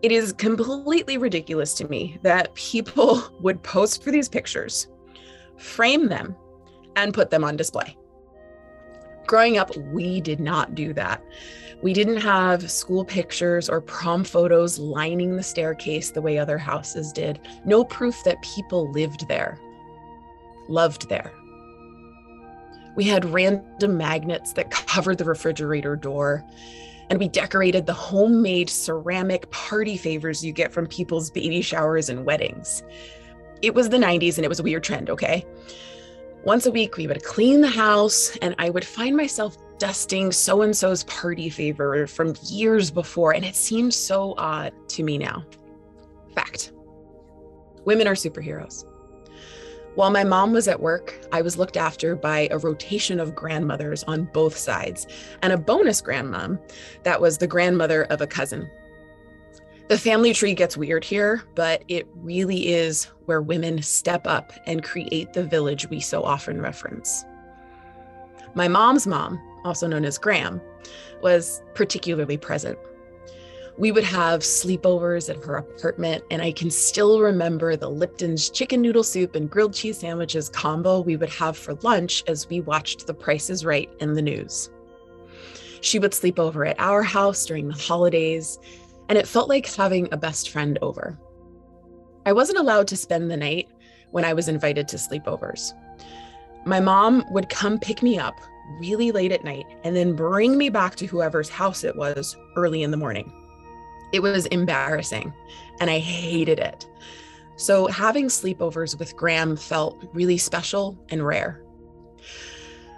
It 0.01 0.13
is 0.13 0.33
completely 0.33 1.19
ridiculous 1.19 1.75
to 1.75 1.89
me 1.89 2.19
that 2.23 2.55
people 2.55 3.23
would 3.41 3.63
post 3.63 4.03
for 4.03 4.11
these 4.11 4.29
pictures, 4.29 4.89
frame 5.59 6.09
them, 6.09 6.35
and 6.97 7.15
put 7.15 7.31
them 7.31 7.45
on 7.45 7.57
display. 7.57 7.97
Growing 9.27 9.59
up, 9.59 9.77
we 9.77 10.21
did 10.21 10.41
not 10.41 10.75
do 10.75 10.93
that. 10.95 11.23
We 11.83 11.93
didn't 11.93 12.17
have 12.17 12.71
school 12.71 13.05
pictures 13.05 13.69
or 13.69 13.81
prom 13.81 14.25
photos 14.25 14.79
lining 14.79 15.37
the 15.37 15.43
staircase 15.43 16.11
the 16.11 16.23
way 16.23 16.39
other 16.39 16.59
houses 16.59 17.13
did. 17.13 17.39
No 17.65 17.85
proof 17.85 18.25
that 18.25 18.43
people 18.43 18.91
lived 18.91 19.29
there 19.29 19.61
loved 20.69 21.09
there. 21.09 21.33
We 22.97 23.05
had 23.05 23.25
random 23.25 23.97
magnets 23.97 24.53
that 24.55 24.71
covered 24.71 25.19
the 25.19 25.25
refrigerator 25.25 25.97
door, 25.97 26.45
and 27.11 27.19
we 27.19 27.29
decorated 27.29 27.87
the 27.87 27.95
homemade 27.95 28.69
ceramic 28.69 29.51
party 29.51 29.97
favors 29.97 30.45
you 30.45 30.53
get 30.53 30.73
from 30.73 30.87
people's 30.87 31.31
baby 31.31 31.63
showers 31.63 32.09
and 32.09 32.27
weddings. 32.27 32.83
It 33.63 33.75
was 33.75 33.89
the 33.89 33.97
90s 33.97 34.37
and 34.37 34.45
it 34.45 34.49
was 34.49 34.61
a 34.61 34.63
weird 34.63 34.85
trend, 34.85 35.11
okay? 35.11 35.45
Once 36.45 36.67
a 36.67 36.71
week, 36.71 36.97
we 36.97 37.07
would 37.07 37.23
clean 37.25 37.61
the 37.61 37.69
house, 37.69 38.37
and 38.37 38.55
I 38.59 38.71
would 38.71 38.85
find 38.85 39.17
myself 39.17 39.57
dusting 39.79 40.33
so 40.33 40.63
and 40.63 40.77
so's 40.77 41.05
party 41.05 41.51
favor 41.51 42.07
from 42.07 42.35
years 42.45 42.91
before, 42.91 43.33
and 43.33 43.45
it 43.45 43.57
seemed 43.57 43.93
so 43.93 44.35
odd 44.39 44.73
to 44.89 45.03
me 45.03 45.19
now. 45.19 45.45
Fact 46.35 46.73
women 47.85 48.07
are 48.07 48.15
superheroes. 48.15 48.85
While 49.95 50.11
my 50.11 50.23
mom 50.23 50.53
was 50.53 50.69
at 50.69 50.81
work, 50.81 51.19
I 51.33 51.41
was 51.41 51.57
looked 51.57 51.79
after 51.79 52.15
by 52.15 52.49
a 52.51 52.59
rotation 52.59 53.19
of 53.19 53.35
grandmothers 53.35 54.05
on 54.05 54.29
both 54.33 54.57
sides 54.57 55.07
and 55.43 55.53
a 55.53 55.59
bonus 55.59 56.03
grandmom 56.03 56.61
that 57.03 57.21
was 57.21 57.39
the 57.39 57.47
grandmother 57.47 58.05
of 58.05 58.21
a 58.21 58.27
cousin. 58.27 58.71
The 59.89 59.99
family 59.99 60.35
tree 60.35 60.55
gets 60.55 60.77
weird 60.77 61.03
here, 61.03 61.43
but 61.55 61.83
it 61.89 62.07
really 62.17 62.69
is 62.69 63.05
where 63.25 63.41
women 63.41 63.83
step 63.83 64.27
up 64.27 64.53
and 64.67 64.85
create 64.85 65.33
the 65.33 65.45
village 65.45 65.89
we 65.89 66.01
so 66.01 66.23
often 66.23 66.61
reference. 66.61 67.25
My 68.55 68.69
mom's 68.69 69.07
mom, 69.07 69.41
also 69.65 69.87
known 69.87 70.05
as 70.05 70.19
Gram, 70.19 70.61
was 71.23 71.63
particularly 71.75 72.37
present 72.37 72.79
we 73.79 73.93
would 73.93 74.05
have 74.05 74.41
sleepovers 74.41 75.31
at 75.31 75.43
her 75.45 75.57
apartment, 75.57 76.25
and 76.33 76.43
I 76.43 76.51
can 76.51 76.69
still 76.69 77.21
remember 77.21 77.77
the 77.77 77.89
Lipton's 77.89 78.51
chicken 78.51 78.83
noodle 78.83 79.05
soup 79.05 79.37
and 79.37 79.49
grilled 79.49 79.73
cheese 79.73 79.99
sandwiches 79.99 80.49
combo 80.49 81.01
we 81.01 81.17
would 81.17 81.31
have 81.31 81.57
for 81.57 81.75
lunch 81.75 82.25
as 82.27 82.49
we 82.49 82.61
watched 82.61 83.07
The 83.07 83.15
Price 83.15 83.49
is 83.49 83.65
Right 83.65 83.89
in 84.01 84.15
the 84.15 84.23
news. 84.23 84.71
She 85.81 86.01
would 86.01 86.13
sleep 86.13 86.41
over 86.41 86.67
at 86.67 86.81
our 86.81 87.05
house 87.05 87.47
during 87.47 87.69
the 87.69 87.75
holidays, 87.75 88.59
and 89.09 89.19
it 89.19 89.27
felt 89.27 89.49
like 89.49 89.67
having 89.75 90.09
a 90.13 90.17
best 90.17 90.51
friend 90.51 90.79
over. 90.83 91.19
I 92.27 92.33
wasn't 92.33 92.59
allowed 92.59 92.89
to 92.89 92.97
spend 92.97 93.31
the 93.31 93.37
night 93.37 93.69
when 94.11 94.25
I 94.25 94.35
was 94.35 94.49
invited 94.49 94.89
to 94.89 94.97
sleepovers. 94.97 95.73
My 96.65 96.81
mom 96.81 97.25
would 97.31 97.49
come 97.49 97.79
pick 97.79 98.03
me 98.03 98.19
up 98.19 98.35
really 98.81 99.13
late 99.13 99.33
at 99.33 99.45
night 99.45 99.67
and 99.85 99.97
then 99.97 100.15
bring 100.15 100.59
me 100.59 100.69
back 100.69 100.95
to 100.97 101.07
whoever's 101.07 101.49
house 101.49 101.85
it 101.85 101.97
was 101.97 102.37
early 102.57 102.83
in 102.83 102.91
the 102.91 102.97
morning. 102.97 103.33
It 104.13 104.21
was 104.21 104.47
embarrassing 104.47 105.33
and 105.81 105.91
I 105.91 105.99
hated 105.99 106.59
it. 106.59 106.87
So 107.57 107.87
having 107.87 108.27
sleepovers 108.27 108.99
with 108.99 109.17
Gram 109.17 109.57
felt 109.57 110.05
really 110.13 110.39
special 110.39 110.99
and 111.09 111.27
rare. 111.27 111.63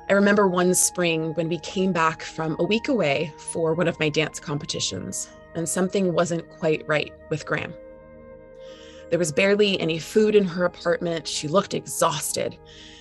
I 0.09 0.13
remember 0.15 0.49
one 0.49 0.75
spring 0.75 1.35
when 1.35 1.49
we 1.49 1.61
came 1.61 1.93
back 1.93 2.23
from 2.23 2.57
a 2.59 2.65
week 2.65 2.89
away 2.89 3.33
for 3.39 3.75
one 3.75 3.87
of 3.87 3.99
my 4.01 4.09
dance 4.09 4.41
competitions, 4.41 5.29
and 5.55 5.69
something 5.69 6.13
wasn't 6.13 6.49
quite 6.51 6.87
right 6.87 7.13
with 7.29 7.47
Gram. 7.47 7.75
There 9.11 9.19
was 9.19 9.33
barely 9.33 9.79
any 9.81 9.99
food 9.99 10.35
in 10.35 10.45
her 10.45 10.65
apartment. 10.65 11.27
She 11.27 11.49
looked 11.49 11.75
exhausted 11.75 12.57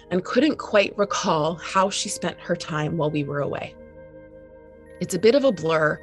and 0.09 0.25
couldn't 0.25 0.57
quite 0.57 0.97
recall 0.97 1.55
how 1.55 1.89
she 1.89 2.09
spent 2.09 2.39
her 2.39 2.55
time 2.55 2.97
while 2.97 3.11
we 3.11 3.23
were 3.23 3.41
away. 3.41 3.75
It's 4.99 5.13
a 5.13 5.19
bit 5.19 5.35
of 5.35 5.43
a 5.43 5.51
blur, 5.51 5.99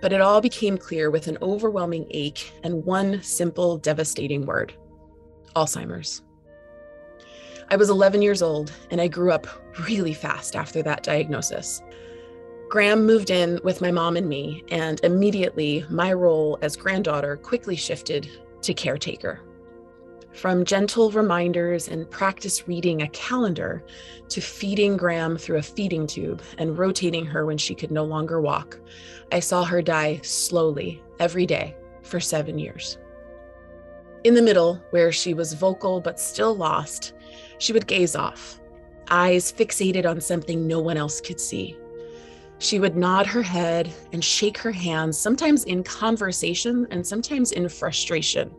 but 0.00 0.12
it 0.12 0.20
all 0.20 0.40
became 0.40 0.78
clear 0.78 1.10
with 1.10 1.28
an 1.28 1.38
overwhelming 1.42 2.06
ache 2.10 2.52
and 2.62 2.84
one 2.84 3.22
simple, 3.22 3.76
devastating 3.78 4.46
word 4.46 4.74
Alzheimer's. 5.54 6.22
I 7.70 7.76
was 7.76 7.90
11 7.90 8.22
years 8.22 8.42
old 8.42 8.72
and 8.90 9.00
I 9.00 9.08
grew 9.08 9.30
up 9.30 9.46
really 9.88 10.14
fast 10.14 10.56
after 10.56 10.82
that 10.82 11.02
diagnosis. 11.02 11.82
Gram 12.74 13.06
moved 13.06 13.30
in 13.30 13.60
with 13.62 13.80
my 13.80 13.92
mom 13.92 14.16
and 14.16 14.28
me, 14.28 14.64
and 14.72 14.98
immediately 15.04 15.86
my 15.88 16.12
role 16.12 16.58
as 16.60 16.74
granddaughter 16.74 17.36
quickly 17.36 17.76
shifted 17.76 18.28
to 18.62 18.74
caretaker. 18.74 19.42
From 20.32 20.64
gentle 20.64 21.12
reminders 21.12 21.86
and 21.86 22.10
practice 22.10 22.66
reading 22.66 23.02
a 23.02 23.08
calendar 23.10 23.84
to 24.28 24.40
feeding 24.40 24.96
Gram 24.96 25.36
through 25.36 25.58
a 25.58 25.62
feeding 25.62 26.04
tube 26.04 26.42
and 26.58 26.76
rotating 26.76 27.24
her 27.24 27.46
when 27.46 27.58
she 27.58 27.76
could 27.76 27.92
no 27.92 28.02
longer 28.02 28.40
walk, 28.40 28.80
I 29.30 29.38
saw 29.38 29.62
her 29.62 29.80
die 29.80 30.18
slowly 30.24 31.00
every 31.20 31.46
day 31.46 31.76
for 32.02 32.18
seven 32.18 32.58
years. 32.58 32.98
In 34.24 34.34
the 34.34 34.42
middle, 34.42 34.82
where 34.90 35.12
she 35.12 35.32
was 35.32 35.52
vocal 35.54 36.00
but 36.00 36.18
still 36.18 36.56
lost, 36.56 37.12
she 37.58 37.72
would 37.72 37.86
gaze 37.86 38.16
off, 38.16 38.58
eyes 39.10 39.52
fixated 39.52 40.04
on 40.04 40.20
something 40.20 40.66
no 40.66 40.80
one 40.80 40.96
else 40.96 41.20
could 41.20 41.38
see. 41.38 41.78
She 42.64 42.80
would 42.80 42.96
nod 42.96 43.26
her 43.26 43.42
head 43.42 43.92
and 44.14 44.24
shake 44.24 44.56
her 44.56 44.72
hands, 44.72 45.18
sometimes 45.18 45.64
in 45.64 45.84
conversation 45.84 46.86
and 46.90 47.06
sometimes 47.06 47.52
in 47.52 47.68
frustration. 47.68 48.50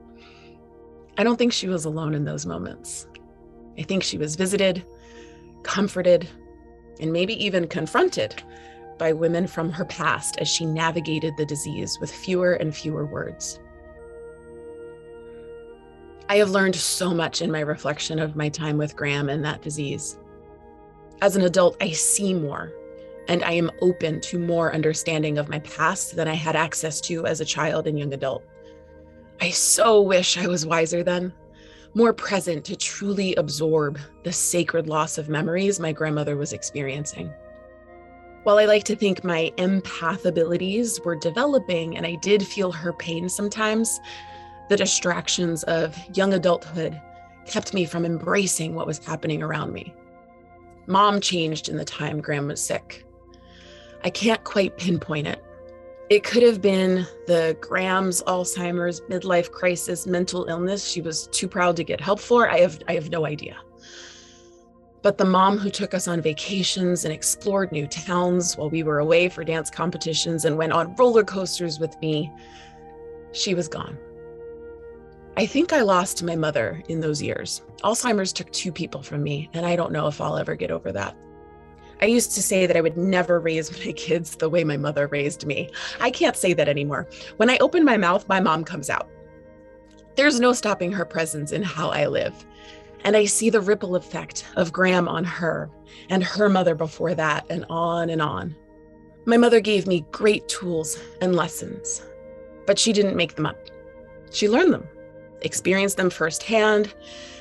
I 1.17 1.24
don't 1.24 1.38
think 1.38 1.51
she 1.51 1.67
was 1.67 1.85
alone 1.85 2.13
in 2.13 2.24
those 2.24 2.45
moments. 2.45 3.07
I 3.79 3.81
think 3.81 4.03
she 4.03 4.19
was 4.19 4.35
visited, 4.35 4.85
comforted, 5.63 6.29
and 7.00 7.12
maybe 7.12 7.33
even 7.43 7.67
confronted 7.67 8.43
by 9.00 9.12
women 9.12 9.47
from 9.47 9.71
her 9.71 9.85
past 9.85 10.38
as 10.38 10.47
she 10.47 10.67
navigated 10.67 11.33
the 11.35 11.45
disease 11.47 11.97
with 12.00 12.12
fewer 12.12 12.53
and 12.53 12.75
fewer 12.75 13.07
words. 13.07 13.59
I 16.29 16.35
have 16.35 16.51
learned 16.51 16.75
so 16.75 17.12
much 17.12 17.41
in 17.41 17.51
my 17.51 17.62
reflection 17.62 18.19
of 18.19 18.35
my 18.35 18.50
time 18.50 18.77
with 18.77 18.95
Gram 18.95 19.29
and 19.29 19.43
that 19.45 19.63
disease. 19.63 20.19
As 21.24 21.35
an 21.35 21.41
adult, 21.41 21.75
I 21.81 21.89
see 21.89 22.35
more 22.35 22.71
and 23.27 23.44
I 23.44 23.51
am 23.53 23.72
open 23.82 24.22
to 24.22 24.39
more 24.39 24.74
understanding 24.74 25.38
of 25.38 25.50
my 25.50 25.60
past 25.60 26.15
than 26.15 26.27
I 26.27 26.34
had 26.34 26.55
access 26.55 27.01
to 27.01 27.25
as 27.25 27.41
a 27.41 27.46
child 27.46 27.88
and 27.88 27.98
young 27.98 28.13
adult. 28.13 28.44
I 29.41 29.50
so 29.50 30.01
wish 30.01 30.38
I 30.38 30.48
was 30.48 30.65
wiser 30.65 31.03
then, 31.03 31.34
more 31.94 32.13
present 32.13 32.65
to 32.65 32.75
truly 32.75 33.36
absorb 33.36 34.00
the 34.24 34.32
sacred 34.32 34.88
loss 34.88 35.17
of 35.17 35.29
memories 35.29 35.79
my 35.79 35.91
grandmother 35.91 36.36
was 36.36 36.53
experiencing. 36.53 37.34
While 38.44 38.60
I 38.60 38.65
like 38.65 38.84
to 38.86 38.96
think 38.96 39.24
my 39.24 39.51
empath 39.58 40.25
abilities 40.25 41.00
were 41.03 41.15
developing 41.15 41.98
and 41.98 42.05
I 42.05 42.15
did 42.15 42.46
feel 42.46 42.72
her 42.72 42.94
pain 42.94 43.27
sometimes, 43.27 44.00
the 44.70 44.77
distractions 44.77 45.63
of 45.63 45.98
young 46.15 46.34
adulthood 46.34 47.00
kept 47.46 47.74
me 47.74 47.86
from 47.86 48.05
embracing 48.05 48.75
what 48.75 48.88
was 48.88 49.03
happening 49.03 49.41
around 49.41 49.74
me. 49.74 49.94
Mom 50.88 51.20
changed 51.20 51.70
in 51.70 51.77
the 51.77 51.86
time 51.86 52.22
Gram 52.22 52.48
was 52.48 52.62
sick. 52.62 53.04
I 54.05 54.12
can't 54.12 54.43
quite 54.43 54.77
pinpoint 54.77 55.25
it. 55.25 55.43
It 56.12 56.24
could 56.24 56.43
have 56.43 56.62
been 56.62 57.07
the 57.25 57.57
Gram's 57.59 58.21
Alzheimer's 58.27 59.01
midlife 59.09 59.51
crisis 59.51 60.05
mental 60.05 60.45
illness 60.45 60.88
she 60.88 61.01
was 61.01 61.25
too 61.27 61.47
proud 61.47 61.75
to 61.77 61.83
get 61.83 62.00
help 62.00 62.19
for. 62.19 62.47
I 62.47 62.59
have 62.59 62.79
I 62.88 62.93
have 62.93 63.09
no 63.09 63.25
idea. 63.25 63.57
But 65.01 65.17
the 65.17 65.25
mom 65.25 65.57
who 65.57 65.71
took 65.71 65.95
us 65.95 66.07
on 66.07 66.21
vacations 66.21 67.03
and 67.03 67.12
explored 67.12 67.71
new 67.71 67.88
towns 67.88 68.55
while 68.55 68.69
we 68.69 68.83
were 68.83 69.00
away 69.00 69.27
for 69.27 69.43
dance 69.43 69.71
competitions 69.71 70.45
and 70.45 70.55
went 70.55 70.71
on 70.71 70.95
roller 70.97 71.24
coasters 71.24 71.79
with 71.79 72.00
me, 72.00 72.31
she 73.31 73.55
was 73.55 73.67
gone. 73.67 73.97
I 75.35 75.47
think 75.47 75.74
I 75.74 75.81
lost 75.81 76.21
my 76.21 76.35
mother 76.35 76.83
in 76.89 77.00
those 77.00 77.24
years. 77.24 77.63
Alzheimer's 77.83 78.33
took 78.33 78.51
two 78.51 78.71
people 78.71 79.01
from 79.01 79.24
me, 79.24 79.50
and 79.53 79.65
I 79.65 79.75
don't 79.75 79.91
know 79.91 80.07
if 80.07 80.21
I'll 80.21 80.38
ever 80.38 80.55
get 80.55 80.71
over 80.71 80.91
that. 80.91 81.17
I 82.01 82.05
used 82.05 82.33
to 82.35 82.41
say 82.41 82.65
that 82.65 82.75
I 82.75 82.81
would 82.81 82.97
never 82.97 83.39
raise 83.39 83.71
my 83.85 83.91
kids 83.93 84.35
the 84.35 84.49
way 84.49 84.63
my 84.63 84.77
mother 84.77 85.07
raised 85.07 85.45
me. 85.45 85.69
I 85.99 86.11
can't 86.11 86.35
say 86.35 86.53
that 86.53 86.69
anymore. 86.69 87.07
When 87.37 87.49
I 87.49 87.57
open 87.57 87.85
my 87.85 87.97
mouth, 87.97 88.27
my 88.27 88.39
mom 88.39 88.63
comes 88.63 88.89
out. 88.89 89.09
There's 90.15 90.39
no 90.39 90.53
stopping 90.53 90.91
her 90.93 91.05
presence 91.05 91.51
in 91.51 91.63
how 91.63 91.89
I 91.89 92.07
live. 92.07 92.45
And 93.03 93.15
I 93.15 93.25
see 93.25 93.49
the 93.49 93.61
ripple 93.61 93.95
effect 93.95 94.45
of 94.55 94.73
Gram 94.73 95.07
on 95.07 95.23
her 95.23 95.69
and 96.09 96.23
her 96.23 96.49
mother 96.49 96.75
before 96.75 97.13
that, 97.15 97.45
and 97.49 97.65
on 97.69 98.09
and 98.09 98.21
on. 98.21 98.55
My 99.25 99.37
mother 99.37 99.59
gave 99.59 99.87
me 99.87 100.05
great 100.11 100.47
tools 100.47 100.99
and 101.21 101.35
lessons, 101.35 102.01
but 102.65 102.77
she 102.77 102.93
didn't 102.93 103.15
make 103.15 103.35
them 103.35 103.45
up. 103.45 103.57
She 104.31 104.49
learned 104.49 104.73
them, 104.73 104.87
experienced 105.41 105.98
them 105.98 106.09
firsthand, 106.09 106.93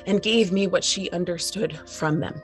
and 0.05 0.21
gave 0.21 0.51
me 0.51 0.67
what 0.67 0.83
she 0.83 1.09
understood 1.11 1.79
from 1.87 2.19
them. 2.19 2.41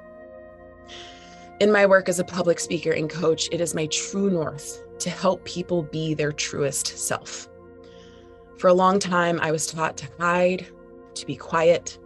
In 1.62 1.72
my 1.72 1.86
work 1.86 2.10
as 2.10 2.18
a 2.18 2.24
public 2.24 2.60
speaker 2.60 2.90
and 2.90 3.08
coach, 3.08 3.48
it 3.52 3.62
is 3.62 3.76
my 3.76 3.86
true 3.86 4.32
north 4.32 4.82
to 4.98 5.12
help 5.12 5.46
people 5.46 5.84
be 5.84 6.16
their 6.16 6.32
truest 6.32 6.88
self. 6.98 7.48
For 8.58 8.68
a 8.68 8.74
long 8.74 8.98
time, 8.98 9.40
I 9.40 9.52
was 9.52 9.68
taught 9.68 9.96
to 9.98 10.08
hide, 10.20 10.66
to 11.14 11.26
be 11.28 11.36
quiet, 11.36 12.00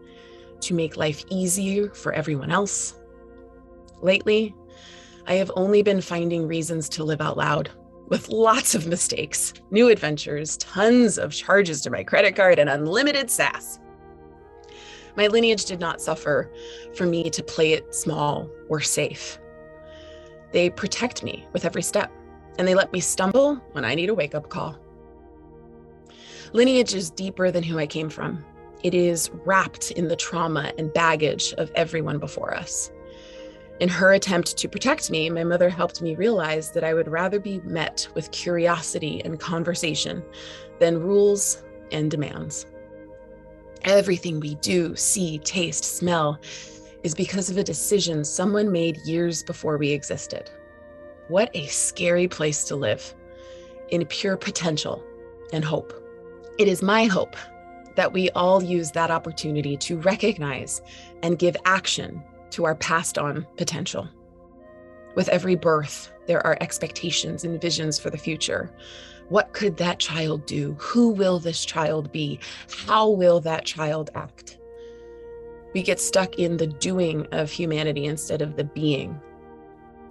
to 0.59 0.73
make 0.73 0.97
life 0.97 1.23
easier 1.29 1.89
for 1.91 2.11
everyone 2.11 2.51
else. 2.51 2.95
Lately, 4.01 4.53
I 5.25 5.35
have 5.35 5.53
only 5.55 5.81
been 5.81 6.01
finding 6.01 6.45
reasons 6.45 6.89
to 6.89 7.05
live 7.05 7.21
out 7.21 7.37
loud 7.37 7.69
with 8.09 8.27
lots 8.27 8.75
of 8.75 8.87
mistakes, 8.87 9.53
new 9.71 9.87
adventures, 9.87 10.57
tons 10.57 11.17
of 11.17 11.31
charges 11.31 11.79
to 11.83 11.89
my 11.89 12.03
credit 12.03 12.35
card, 12.35 12.59
and 12.59 12.69
unlimited 12.69 13.31
sass. 13.31 13.79
My 15.15 15.27
lineage 15.27 15.63
did 15.63 15.79
not 15.79 16.01
suffer 16.01 16.51
for 16.93 17.05
me 17.05 17.29
to 17.29 17.41
play 17.41 17.71
it 17.71 17.95
small 17.95 18.49
or 18.67 18.81
safe. 18.81 19.39
They 20.55 20.69
protect 20.69 21.21
me 21.21 21.45
with 21.51 21.65
every 21.65 21.83
step, 21.83 22.09
and 22.57 22.65
they 22.65 22.75
let 22.75 22.93
me 22.93 23.01
stumble 23.01 23.55
when 23.73 23.83
I 23.83 23.93
need 23.93 24.07
a 24.07 24.13
wake 24.13 24.33
up 24.33 24.47
call. 24.47 24.79
Lineage 26.53 26.93
is 26.93 27.09
deeper 27.09 27.51
than 27.51 27.61
who 27.61 27.77
I 27.77 27.85
came 27.85 28.09
from. 28.09 28.41
It 28.81 28.93
is 28.93 29.29
wrapped 29.43 29.91
in 29.91 30.07
the 30.07 30.15
trauma 30.15 30.71
and 30.77 30.93
baggage 30.93 31.53
of 31.57 31.73
everyone 31.75 32.19
before 32.19 32.55
us. 32.55 32.89
In 33.81 33.89
her 33.89 34.13
attempt 34.13 34.55
to 34.55 34.69
protect 34.69 35.11
me, 35.11 35.29
my 35.29 35.43
mother 35.43 35.67
helped 35.67 36.01
me 36.01 36.15
realize 36.15 36.71
that 36.71 36.85
I 36.85 36.93
would 36.93 37.09
rather 37.09 37.41
be 37.41 37.59
met 37.65 38.07
with 38.15 38.31
curiosity 38.31 39.21
and 39.25 39.37
conversation 39.37 40.23
than 40.79 41.03
rules 41.03 41.65
and 41.91 42.09
demands. 42.09 42.65
Everything 43.83 44.39
we 44.39 44.55
do, 44.55 44.95
see, 44.95 45.37
taste, 45.39 45.83
smell 45.83 46.39
is 47.05 47.13
because 47.13 47.51
of 47.51 47.57
a 47.57 47.63
decision 47.63 48.25
someone 48.25 48.71
made 48.71 48.97
years 49.05 49.43
before 49.43 49.77
we 49.77 49.91
existed. 49.91 50.49
What 51.27 51.51
a 51.53 51.67
scary 51.67 52.27
place 52.27 52.63
to 52.63 52.75
live 52.75 53.13
in 53.89 54.03
pure 54.07 54.35
potential 54.35 55.03
and 55.53 55.63
hope. 55.63 55.93
It 56.57 56.67
is 56.67 56.81
my 56.81 57.05
hope 57.05 57.35
that 57.95 58.11
we 58.11 58.31
all 58.31 58.63
use 58.63 58.89
that 58.91 59.11
opportunity 59.11 59.77
to 59.77 59.99
recognize 59.99 60.81
and 61.21 61.37
give 61.37 61.55
action 61.65 62.23
to 62.49 62.65
our 62.65 62.73
passed 62.73 63.19
on 63.19 63.45
potential. 63.55 64.09
With 65.13 65.29
every 65.29 65.55
birth, 65.55 66.11
there 66.25 66.45
are 66.45 66.57
expectations 66.59 67.43
and 67.43 67.61
visions 67.61 67.99
for 67.99 68.09
the 68.09 68.17
future. 68.17 68.73
What 69.29 69.53
could 69.53 69.77
that 69.77 69.99
child 69.99 70.47
do? 70.47 70.75
Who 70.79 71.09
will 71.09 71.37
this 71.37 71.65
child 71.65 72.11
be? 72.11 72.39
How 72.87 73.07
will 73.07 73.41
that 73.41 73.63
child 73.63 74.09
act? 74.15 74.57
We 75.75 75.83
get 75.83 75.99
stuck 75.99 76.39
in 76.39 76.55
the 76.55 76.67
doing 76.67 77.27
of 77.33 77.51
humanity 77.51 78.05
instead 78.05 78.41
of 78.41 78.55
the 78.55 78.63
being. 78.63 79.19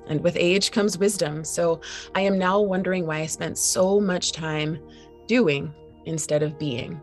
And 0.09 0.21
with 0.21 0.37
age 0.37 0.71
comes 0.71 0.99
wisdom. 0.99 1.43
So 1.43 1.81
I 2.15 2.21
am 2.21 2.39
now 2.39 2.61
wondering 2.61 3.07
why 3.07 3.21
I 3.21 3.27
spent 3.27 3.57
so 3.57 3.99
much 3.99 4.33
time 4.33 4.79
doing 5.27 5.73
instead 6.05 6.43
of 6.43 6.59
being 6.59 7.01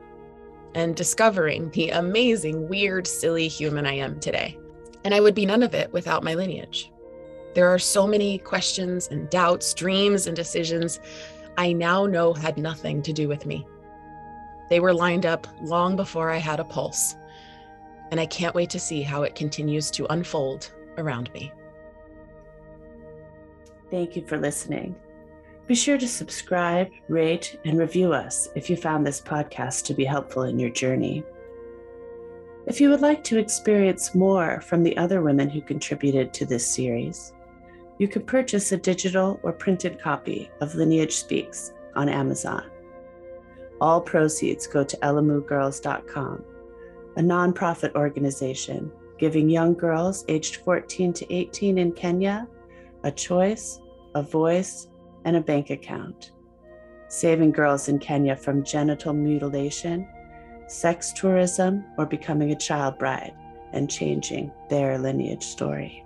and 0.76 0.96
discovering 0.96 1.72
the 1.72 1.90
amazing, 1.90 2.70
weird, 2.70 3.08
silly 3.08 3.48
human 3.48 3.88
I 3.88 3.94
am 3.94 4.20
today. 4.20 4.60
And 5.04 5.16
I 5.16 5.22
would 5.22 5.34
be 5.34 5.48
none 5.48 5.64
of 5.64 5.74
it 5.74 5.92
without 5.92 6.24
my 6.24 6.36
lineage. 6.36 6.92
There 7.56 7.68
are 7.68 7.80
so 7.80 8.06
many 8.06 8.38
questions 8.38 9.08
and 9.08 9.28
doubts, 9.32 9.74
dreams 9.74 10.28
and 10.28 10.36
decisions 10.36 11.00
I 11.58 11.74
now 11.74 12.06
know 12.06 12.32
had 12.32 12.60
nothing 12.60 13.02
to 13.02 13.12
do 13.12 13.28
with 13.28 13.48
me. 13.48 13.66
They 14.70 14.80
were 14.80 14.94
lined 14.94 15.26
up 15.26 15.48
long 15.64 15.96
before 15.96 16.30
I 16.30 16.38
had 16.38 16.60
a 16.60 16.64
pulse 16.64 17.16
and 18.12 18.20
I 18.20 18.26
can't 18.26 18.54
wait 18.54 18.70
to 18.72 18.80
see 18.80 19.02
how 19.02 19.24
it 19.24 19.36
continues 19.36 19.90
to 19.92 20.12
unfold 20.12 20.72
around 20.98 21.32
me. 21.34 21.52
Thank 23.90 24.16
you 24.16 24.26
for 24.26 24.38
listening. 24.38 24.96
Be 25.68 25.76
sure 25.76 25.98
to 25.98 26.08
subscribe, 26.08 26.90
rate, 27.08 27.60
and 27.66 27.80
review 27.80 28.14
us 28.14 28.50
if 28.56 28.70
you 28.70 28.76
found 28.76 29.06
this 29.06 29.22
podcast 29.22 29.86
to 29.86 29.94
be 29.94 30.04
helpful 30.04 30.44
in 30.44 30.60
your 30.60 30.70
journey. 30.70 31.24
If 32.68 32.82
you 32.82 32.90
would 32.90 33.02
like 33.02 33.24
to 33.26 33.40
experience 33.40 34.14
more 34.14 34.62
from 34.62 34.84
the 34.84 34.96
other 34.98 35.22
women 35.22 35.50
who 35.50 35.62
contributed 35.62 36.34
to 36.34 36.46
this 36.46 36.68
series, 36.68 37.34
you 37.98 38.08
can 38.08 38.24
purchase 38.24 38.72
a 38.72 38.78
digital 38.78 39.40
or 39.44 39.54
printed 39.54 40.00
copy 40.00 40.50
of 40.60 40.76
Lineage 40.76 41.14
Speaks 41.14 41.74
on 41.96 42.10
Amazon. 42.10 42.70
All 43.80 44.02
proceeds 44.02 44.68
go 44.68 44.84
to 44.84 44.98
elamugirls.com 44.98 46.44
a 47.18 47.22
nonprofit 47.22 47.94
organization 47.96 48.92
giving 49.18 49.50
young 49.50 49.74
girls 49.74 50.26
aged 50.28 50.58
14 50.58 51.14
to 51.14 51.34
18 51.34 51.78
in 51.78 51.92
Kenya 51.92 52.48
a 53.04 53.12
choice, 53.12 53.80
a 54.16 54.22
voice, 54.22 54.88
and 55.26 55.36
a 55.36 55.42
bank 55.42 55.70
account, 55.70 56.32
saving 57.08 57.52
girls 57.52 57.88
in 57.88 58.00
Kenya 58.00 58.36
from 58.36 58.64
genital 58.64 59.14
mutilation, 59.14 60.08
sex 60.68 61.12
tourism, 61.14 61.84
or 61.98 62.06
becoming 62.06 62.52
a 62.52 62.56
child 62.56 62.98
bride 62.98 63.34
and 63.74 63.90
changing 63.90 64.52
their 64.70 64.98
lineage 64.98 65.44
story. 65.44 66.04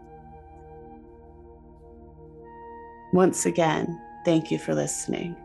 Once 3.14 3.46
again, 3.46 4.00
thank 4.26 4.52
you 4.52 4.58
for 4.58 4.74
listening. 4.74 5.36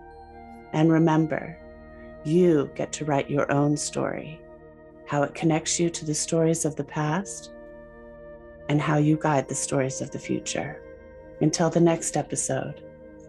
And 0.72 0.90
remember, 0.90 1.58
you 2.24 2.70
get 2.74 2.92
to 2.94 3.04
write 3.04 3.30
your 3.30 3.50
own 3.52 3.76
story, 3.76 4.40
how 5.10 5.24
it 5.24 5.34
connects 5.34 5.80
you 5.80 5.90
to 5.90 6.04
the 6.04 6.14
stories 6.14 6.64
of 6.64 6.76
the 6.76 6.84
past, 6.84 7.50
and 8.68 8.80
how 8.80 8.96
you 8.96 9.18
guide 9.20 9.48
the 9.48 9.54
stories 9.56 10.00
of 10.00 10.08
the 10.12 10.18
future. 10.20 10.80
Until 11.40 11.68
the 11.68 11.80
next 11.80 12.16
episode, 12.16 12.84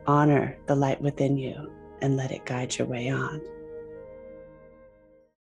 honor 0.06 0.56
the 0.68 0.76
light 0.76 1.02
within 1.02 1.40
you 1.40 1.72
and 2.04 2.16
let 2.16 2.32
it 2.32 2.46
guide 2.46 2.78
your 2.78 2.86
way 2.86 3.10
on. 3.10 3.42